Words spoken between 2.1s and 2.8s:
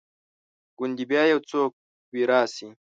وي راشي